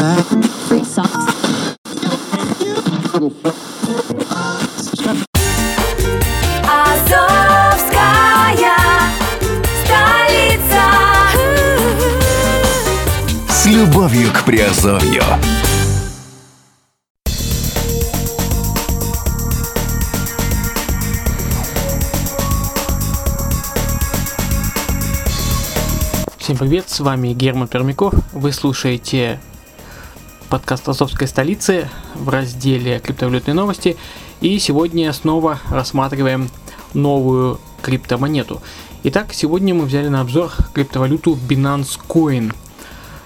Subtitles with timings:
[0.00, 1.12] Free socks.
[6.64, 7.98] Азовская
[9.84, 10.82] столица.
[13.46, 15.22] С любовью к Приазовью.
[26.38, 28.14] Всем привет, с вами Герман Пермяков.
[28.32, 29.38] Вы слушаете
[30.50, 33.96] подкаст Азовской столицы в разделе криптовалютные новости.
[34.40, 36.50] И сегодня снова рассматриваем
[36.92, 38.60] новую криптомонету.
[39.04, 42.52] Итак, сегодня мы взяли на обзор криптовалюту Binance Coin.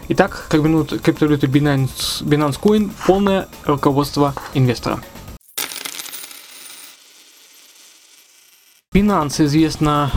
[0.08, 5.00] Итак, криптовалюты Binance, Binance Coin полное руководство инвестора.
[8.92, 10.12] Binance известна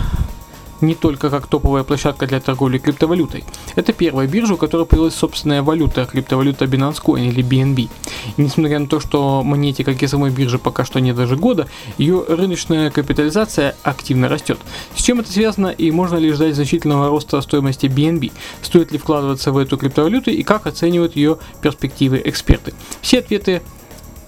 [0.81, 3.43] не только как топовая площадка для торговли криптовалютой.
[3.75, 7.89] Это первая биржа, у которой появилась собственная валюта, криптовалюта Binance Coin или BNB.
[8.37, 11.67] И несмотря на то, что монете, как и самой бирже, пока что нет даже года,
[11.97, 14.59] ее рыночная капитализация активно растет.
[14.95, 18.31] С чем это связано и можно ли ждать значительного роста стоимости BNB?
[18.61, 22.73] Стоит ли вкладываться в эту криптовалюту и как оценивают ее перспективы эксперты?
[23.01, 23.61] Все ответы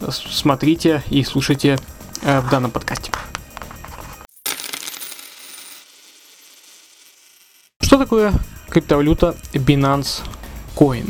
[0.07, 1.77] смотрите и слушайте
[2.21, 3.11] э, в данном подкасте.
[7.99, 8.33] Такое
[8.69, 10.21] криптовалюта Binance
[10.75, 11.09] Coin?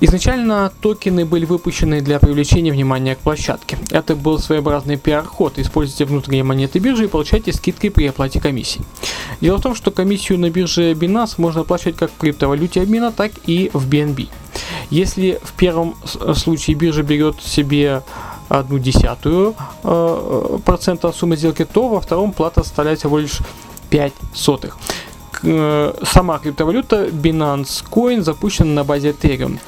[0.00, 3.76] Изначально токены были выпущены для привлечения внимания к площадке.
[3.90, 5.58] Это был своеобразный пиар-ход.
[5.58, 8.80] Используйте внутренние монеты биржи и получайте скидки при оплате комиссии.
[9.40, 13.32] Дело в том, что комиссию на бирже Binance можно оплачивать как в криптовалюте обмена, так
[13.46, 14.28] и в BNB.
[14.90, 15.96] Если в первом
[16.34, 18.02] случае биржа берет себе
[18.48, 23.40] одну десятую э, процента от суммы сделки, то во втором плата составляет всего лишь
[23.90, 24.78] 5 сотых
[25.42, 29.58] сама криптовалюта Binance Coin запущена на базе Ethereum.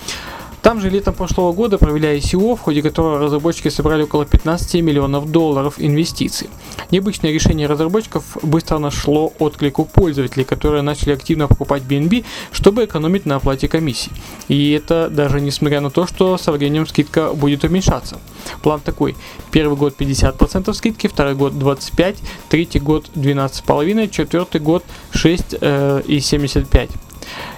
[0.63, 5.31] Там же летом прошлого года провели ICO, в ходе которого разработчики собрали около 15 миллионов
[5.31, 6.49] долларов инвестиций.
[6.91, 13.27] Необычное решение разработчиков быстро нашло отклик у пользователей, которые начали активно покупать BNB, чтобы экономить
[13.27, 14.11] на оплате комиссий.
[14.49, 18.19] И это даже несмотря на то, что со временем скидка будет уменьшаться.
[18.63, 19.17] План такой.
[19.51, 22.17] Первый год 50% скидки, второй год 25%,
[22.49, 26.91] третий год 12,5%, четвертый год 6,75%.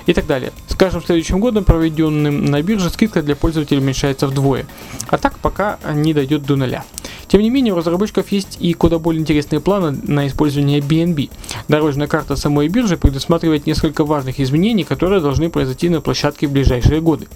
[0.06, 0.52] И так далее.
[0.68, 4.66] С каждым следующим годом, проведенным на бирже, скидка для пользователей уменьшается вдвое.
[5.08, 6.84] А так пока не дойдет до нуля.
[7.28, 11.30] Тем не менее, у разработчиков есть и куда более интересные планы на использование BNB.
[11.68, 17.00] Дорожная карта самой биржи предусматривает несколько важных изменений, которые должны произойти на площадке в ближайшие
[17.00, 17.28] годы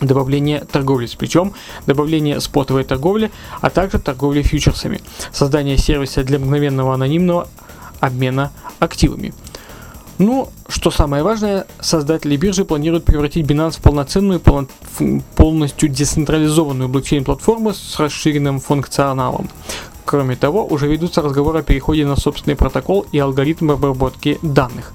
[0.00, 1.52] добавление торговли с плечом,
[1.86, 5.00] добавление спотовой торговли, а также торговли фьючерсами,
[5.32, 7.48] создание сервиса для мгновенного анонимного
[8.00, 9.34] обмена активами.
[10.20, 14.38] Ну, что самое важное, создатели биржи планируют превратить Binance в полноценную,
[15.34, 19.48] полностью децентрализованную блокчейн-платформу с расширенным функционалом.
[20.04, 24.92] Кроме того, уже ведутся разговоры о переходе на собственный протокол и алгоритм обработки данных.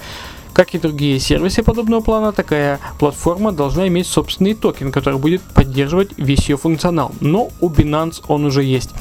[0.53, 6.11] Как и другие сервисы подобного плана, такая платформа должна иметь собственный токен, который будет поддерживать
[6.17, 7.11] весь ее функционал.
[7.19, 8.91] Но у Binance он уже есть.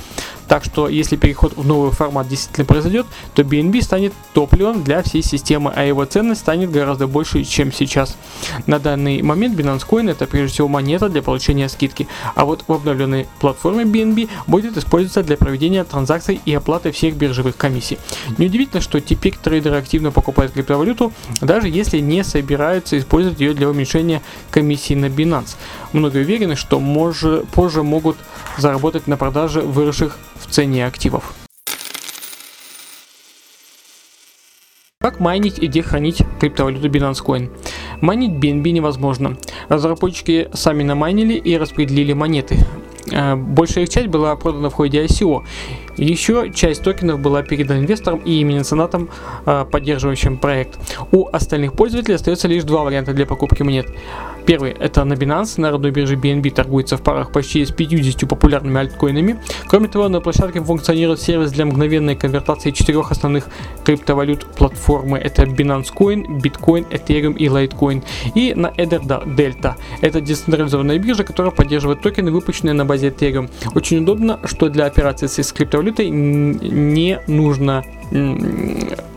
[0.49, 5.23] Так что, если переход в новый формат действительно произойдет, то BNB станет топливом для всей
[5.23, 8.17] системы, а его ценность станет гораздо больше, чем сейчас.
[8.67, 12.73] На данный момент Binance Coin это прежде всего монета для получения скидки, а вот в
[12.73, 17.99] обновленной платформе BNB будет использоваться для проведения транзакций и оплаты всех биржевых комиссий.
[18.39, 24.23] Неудивительно, что теперь трейдеры активно покупают криптовалюту, даже если не собираются использовать ее для уменьшения
[24.51, 25.57] комиссии на Binance.
[25.93, 26.81] Многие уверены, что
[27.53, 28.17] позже могут
[28.59, 31.35] заработать на продаже выросших в цене активов.
[35.01, 37.51] Как майнить и где хранить криптовалюту Binance Coin?
[38.01, 39.37] Майнить BNB невозможно.
[39.69, 42.57] Разработчики сами намайнили и распределили монеты.
[43.13, 45.43] Э, большая их часть была продана в ходе ICO.
[45.97, 49.11] Еще часть токенов была передана инвесторам и меценатам,
[49.45, 50.79] э, поддерживающим проект.
[51.13, 53.87] У остальных пользователей остается лишь два варианта для покупки монет.
[54.47, 58.79] Первый это на Binance, на родной бирже BNB торгуется в парах почти с 50 популярными
[58.79, 59.41] альткоинами.
[59.69, 63.49] Кроме того, на площадке функционирует сервис для мгновенной конвертации четырех основных
[63.85, 65.19] криптовалют платформы.
[65.19, 68.05] Это Binance Coin, Bitcoin, Ethereum и Litecoin.
[68.35, 69.77] И на Ether Delta.
[70.03, 73.51] Это децентрализованная биржа, которая поддерживает токены, выпущенные на базе Ethereum.
[73.75, 77.83] Очень удобно, что для операций с криптовалютой не нужно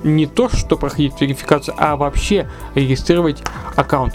[0.03, 3.43] не то, что проходить верификацию, а вообще регистрировать
[3.75, 4.13] аккаунт.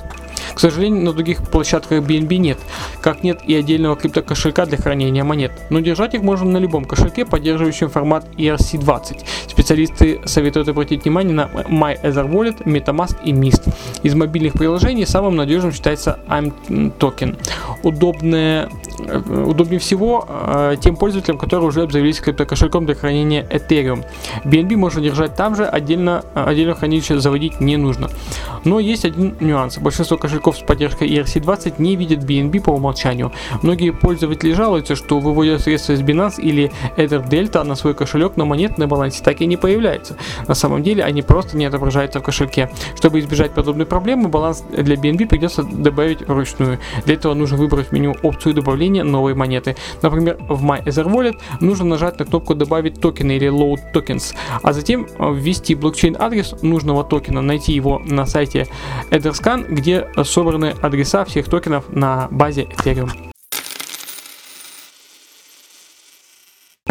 [0.55, 2.59] К сожалению, на других площадках BNB нет,
[3.01, 7.25] как нет и отдельного криптокошелька для хранения монет, но держать их можно на любом кошельке,
[7.25, 9.25] поддерживающем формат ERC20.
[9.49, 13.73] Специалисты советуют обратить внимание на MyEtherWallet, MetaMask и Mist.
[14.03, 17.39] Из мобильных приложений самым надежным считается IMToken.
[17.83, 18.69] Удобное Э,
[19.47, 24.05] удобнее всего э, тем пользователям, которые уже обзавелись криптокошельком для хранения Ethereum.
[24.45, 28.11] BNB можно держать там же, отдельно, э, отдельно хранилище заводить не нужно.
[28.65, 29.79] Но есть один нюанс.
[29.79, 33.33] Большинство кошельков с поддержкой ERC20 не видят BNB по умолчанию.
[33.63, 38.45] Многие пользователи жалуются, что выводят средства из Binance или Ether Delta на свой кошелек, но
[38.45, 40.17] монет на балансе так и не появляется.
[40.47, 42.71] На самом деле они просто не отображаются в кошельке.
[42.97, 46.79] Чтобы избежать подобной проблемы, баланс для BNB придется добавить вручную.
[47.05, 49.77] Для этого нужно выбрать в меню опцию добавления добавления новой монеты.
[50.03, 55.75] Например, в MyEtherWallet нужно нажать на кнопку «Добавить токены» или «Load Tokens», а затем ввести
[55.75, 58.69] блокчейн-адрес нужного токена, найти его на сайте
[59.11, 63.32] Etherscan, где собраны адреса всех токенов на базе Ethereum.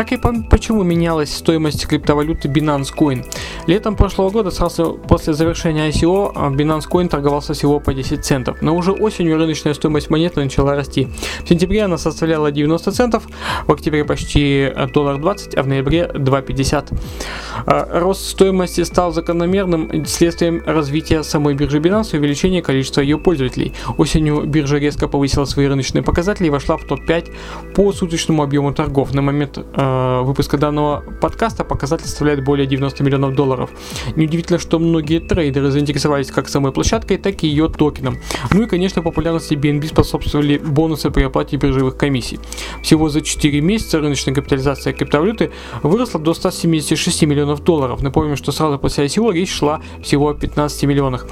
[0.02, 0.18] Как и
[0.50, 3.24] почему менялась стоимость криптовалюты Binance Coin?
[3.68, 8.64] Летом прошлого года, сразу после завершения ICO, а, Binance Coin торговался всего по 10 центов,
[8.64, 11.08] но уже осенью рыночная стоимость монеты начала расти.
[11.44, 13.28] В сентябре она составляла 90 центов,
[13.68, 17.00] в октябре почти доллар 20, а в ноябре 2,50.
[17.68, 23.76] А, рост стоимости стал закономерным следствием развития самой биржи Binance и увеличения количества ее пользователей.
[24.00, 27.32] Осенью биржа резко повысила свои рыночные показатели и вошла в топ-5
[27.76, 29.14] по суточному объему торгов.
[29.14, 29.91] На момент э,
[30.24, 33.70] выпуска данного подкаста показатель составляет более 90 миллионов долларов.
[34.16, 38.18] Неудивительно, что многие трейдеры заинтересовались как самой площадкой, так и ее токеном.
[38.52, 42.40] Ну и, конечно, популярности BNB способствовали бонусы при оплате биржевых комиссий.
[42.82, 45.52] Всего за 4 месяца рыночная капитализация криптовалюты
[45.84, 48.02] выросла до 176 миллионов долларов.
[48.02, 51.28] Напомним, что сразу после ICO речь шла всего о 15 миллионах.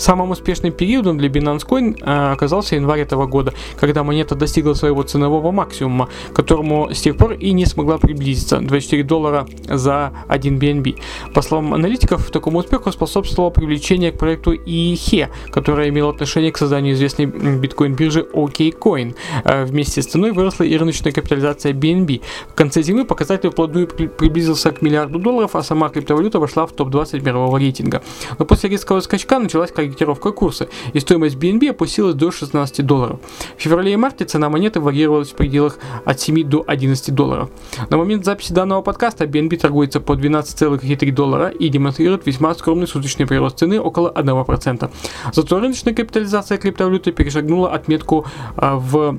[0.00, 5.02] Самым успешным периодом для Binance Coin э, оказался январь этого года, когда монета достигла своего
[5.02, 10.58] ценового максимума, к которому с тех пор и не смогла приблизиться– 24 доллара за 1
[10.58, 10.98] BNB.
[11.34, 16.94] По словам аналитиков, такому успеху способствовало привлечение к проекту IEHE, которое имело отношение к созданию
[16.94, 19.14] известной биткоин-биржи OKCoin.
[19.44, 22.22] Э, вместе с ценой выросла и рыночная капитализация BNB.
[22.48, 27.22] В конце зимы показатель вплотную приблизился к миллиарду долларов, а сама криптовалюта вошла в топ-20
[27.22, 28.00] мирового рейтинга.
[28.38, 33.20] Но после резкого скачка началась корректировка курса, и стоимость BNB опустилась до 16 долларов.
[33.56, 37.50] В феврале и марте цена монеты варьировалась в пределах от 7 до 11 долларов.
[37.90, 43.26] На момент записи данного подкаста BNB торгуется по 12,3 доллара и демонстрирует весьма скромный суточный
[43.26, 44.90] прирост цены около 1%.
[45.32, 48.26] Зато рыночная капитализация криптовалюты перешагнула отметку
[48.56, 49.18] а, в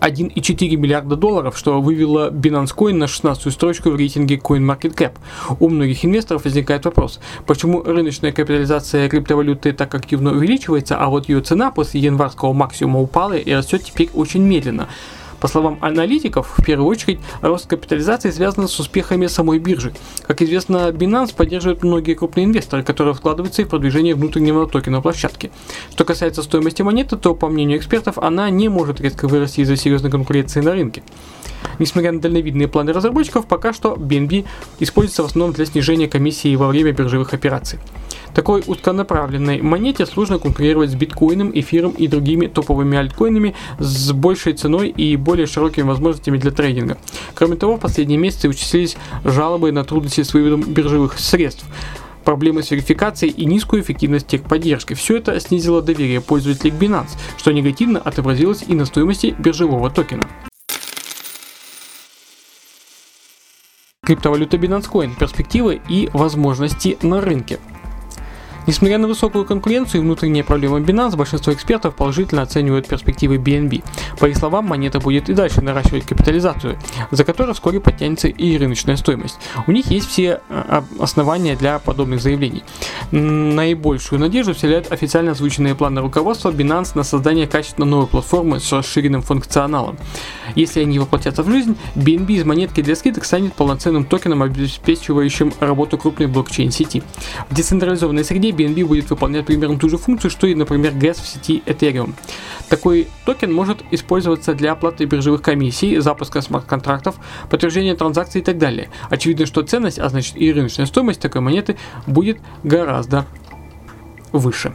[0.00, 5.12] 1,4 миллиарда долларов, что вывело Binance Coin на 16 строчку в рейтинге CoinMarketCap.
[5.60, 11.40] У многих инвесторов возникает вопрос, почему рыночная капитализация криптовалюты так активно увеличивается, а вот ее
[11.40, 14.88] цена после январского максимума упала и растет теперь очень медленно.
[15.40, 19.92] По словам аналитиков, в первую очередь, рост капитализации связан с успехами самой биржи.
[20.26, 25.50] Как известно, Binance поддерживает многие крупные инвесторы, которые вкладываются в продвижение внутреннего токена площадки.
[25.90, 30.10] Что касается стоимости монеты, то, по мнению экспертов, она не может резко вырасти из-за серьезной
[30.10, 31.02] конкуренции на рынке.
[31.78, 34.46] Несмотря на дальновидные планы разработчиков, пока что BNB
[34.80, 37.78] используется в основном для снижения комиссии во время биржевых операций.
[38.34, 44.90] Такой узконаправленной монете сложно конкурировать с биткоином, эфиром и другими топовыми альткоинами с большей ценой
[44.90, 46.98] и более широкими возможностями для трейдинга.
[47.34, 51.64] Кроме того, в последние месяцы участились жалобы на трудности с выводом биржевых средств
[52.26, 54.94] проблемы с верификацией и низкую эффективность техподдержки.
[54.94, 60.24] Все это снизило доверие пользователей к Binance, что негативно отобразилось и на стоимости биржевого токена.
[64.06, 67.58] Криптовалюта Binance Coin, перспективы и возможности на рынке.
[68.66, 73.84] Несмотря на высокую конкуренцию и внутренние проблемы Binance, большинство экспертов положительно оценивают перспективы BNB.
[74.18, 76.76] По их словам, монета будет и дальше наращивать капитализацию,
[77.10, 79.38] за которой вскоре подтянется и рыночная стоимость.
[79.66, 82.64] У них есть все э, основания для подобных заявлений.
[83.12, 89.22] Наибольшую надежду вселяют официально озвученные планы руководства Binance на создание качественно новой платформы с расширенным
[89.22, 89.96] функционалом.
[90.56, 95.98] Если они воплотятся в жизнь, BNB из монетки для скидок станет полноценным токеном, обеспечивающим работу
[95.98, 97.02] крупной блокчейн-сети.
[97.48, 101.26] В децентрализованной среде BNB будет выполнять примерно ту же функцию, что и, например, gas в
[101.26, 102.14] сети Ethereum.
[102.68, 107.16] Такой токен может использоваться для оплаты биржевых комиссий, запуска смарт-контрактов,
[107.50, 108.90] подтверждения транзакций и так далее.
[109.10, 113.26] Очевидно, что ценность, а значит и рыночная стоимость такой монеты будет гораздо
[114.32, 114.74] выше.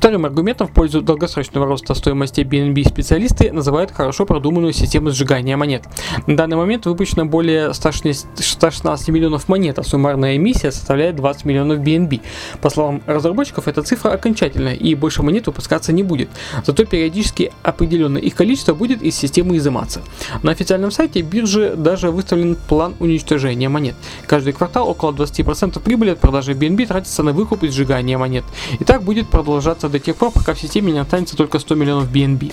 [0.00, 5.82] Вторым аргументом в пользу долгосрочного роста стоимости BNB специалисты называют хорошо продуманную систему сжигания монет.
[6.26, 12.22] На данный момент выпущено более 116 миллионов монет, а суммарная эмиссия составляет 20 миллионов BNB.
[12.62, 16.30] По словам разработчиков, эта цифра окончательная и больше монет выпускаться не будет.
[16.64, 20.00] Зато периодически определенное их количество будет из системы изыматься.
[20.42, 23.96] На официальном сайте биржи даже выставлен план уничтожения монет.
[24.26, 28.44] Каждый квартал около 20% прибыли от продажи BNB тратится на выкуп и сжигание монет.
[28.78, 32.10] И так будет продолжаться до тех пор, пока в системе не останется только 100 миллионов
[32.10, 32.52] BNB.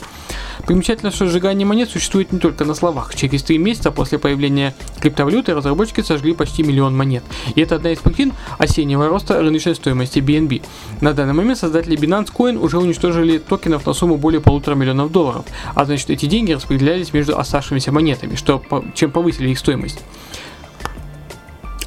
[0.65, 3.15] Примечательно, что сжигание монет существует не только на словах.
[3.15, 7.23] Через три месяца после появления криптовалюты разработчики сожгли почти миллион монет.
[7.55, 10.63] И это одна из причин осеннего роста рыночной стоимости BNB.
[11.01, 15.45] На данный момент создатели Binance Coin уже уничтожили токенов на сумму более полутора миллионов долларов,
[15.73, 18.61] а значит эти деньги распределялись между оставшимися монетами, что
[18.93, 19.99] чем повысили их стоимость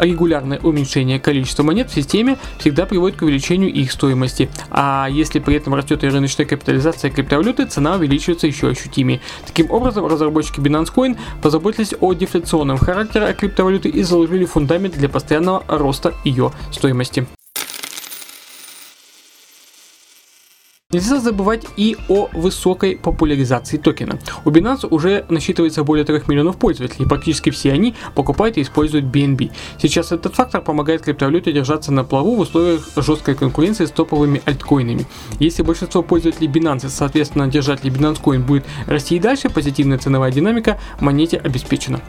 [0.01, 4.49] регулярное уменьшение количества монет в системе всегда приводит к увеличению их стоимости.
[4.71, 9.21] А если при этом растет и рыночная капитализация криптовалюты, цена увеличивается еще ощутимее.
[9.47, 15.65] Таким образом, разработчики Binance Coin позаботились о дефляционном характере криптовалюты и заложили фундамент для постоянного
[15.69, 17.27] роста ее стоимости.
[20.93, 24.19] Нельзя забывать и о высокой популяризации токена.
[24.45, 29.05] У Binance уже насчитывается более 3 миллионов пользователей, и практически все они покупают и используют
[29.05, 29.53] BNB.
[29.81, 35.07] Сейчас этот фактор помогает криптовалюте держаться на плаву в условиях жесткой конкуренции с топовыми альткоинами.
[35.39, 40.81] Если большинство пользователей Binance, соответственно держателей Binance Coin будет расти и дальше, позитивная ценовая динамика
[40.99, 42.01] монете обеспечена.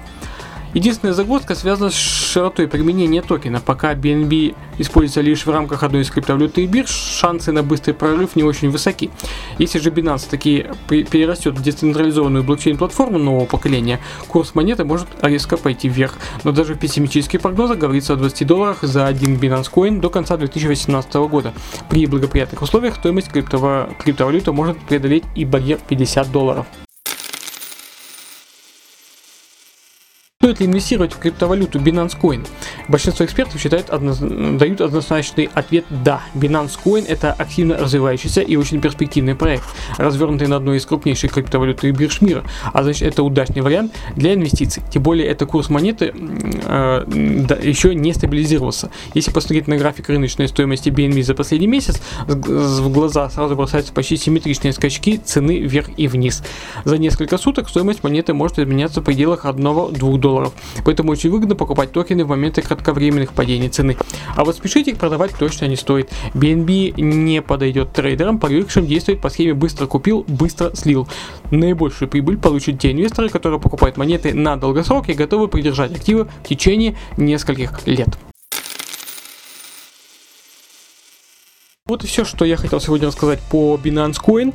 [0.73, 3.59] Единственная загвоздка связана с широтой применения токена.
[3.59, 8.37] Пока BNB используется лишь в рамках одной из криптовалюты и бирж, шансы на быстрый прорыв
[8.37, 9.11] не очень высоки.
[9.57, 13.99] Если же Binance таки перерастет в децентрализованную блокчейн-платформу нового поколения,
[14.29, 16.17] курс монеты может резко пойти вверх.
[16.45, 20.37] Но даже в пессимистических прогнозах говорится о 20 долларах за один Binance Coin до конца
[20.37, 21.53] 2018 года.
[21.89, 26.65] При благоприятных условиях стоимость криптовалюты может преодолеть и барьер 50 долларов.
[30.51, 32.46] Стоит ли инвестировать в криптовалюту Binance Coin?
[32.89, 34.13] Большинство экспертов считают, одно,
[34.58, 36.24] дают однозначный ответ «да».
[36.34, 39.63] Binance Coin– это активно развивающийся и очень перспективный проект,
[39.98, 42.43] развернутый на одной из крупнейших криптовалютных бирж мира,
[42.74, 44.84] а значит это удачный вариант для инвестиций.
[44.91, 48.91] Тем более это курс монеты э, да, еще не стабилизировался.
[49.13, 54.17] Если посмотреть на график рыночной стоимости BNB за последний месяц, в глаза сразу бросаются почти
[54.17, 56.43] симметричные скачки цены вверх и вниз.
[56.84, 60.53] За несколько суток стоимость монеты может изменяться в пределах 1-2 долларов долларов.
[60.83, 63.98] Поэтому очень выгодно покупать токены в моменты кратковременных падений цены.
[64.36, 66.10] А вот спешите их продавать точно не стоит.
[66.33, 71.07] BNB не подойдет трейдерам, привыкшим действовать по схеме быстро купил, быстро слил.
[71.51, 76.48] Наибольшую прибыль получат те инвесторы, которые покупают монеты на долгосрок и готовы придержать активы в
[76.48, 78.10] течение нескольких лет.
[81.86, 84.53] Вот и все, что я хотел сегодня рассказать по Binance Coin.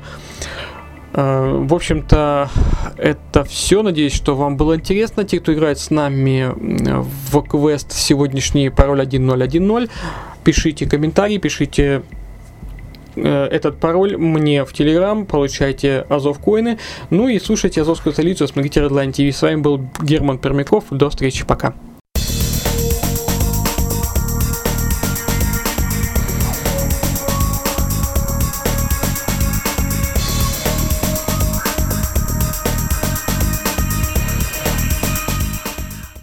[1.17, 2.51] Э, в общем-то,
[2.99, 3.83] это все.
[3.83, 5.25] Надеюсь, что вам было интересно.
[5.25, 9.91] Те, кто играет с нами в квест сегодняшний пароль 1010,
[10.45, 12.03] пишите комментарии, пишите
[13.17, 18.81] э, этот пароль мне в Телеграм, получайте Азов коины, ну и слушайте Азовскую столицу, смотрите
[18.81, 19.33] Redline TV.
[19.33, 21.75] С вами был Герман Пермяков, до встречи, пока.